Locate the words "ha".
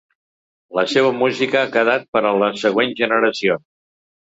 1.61-1.69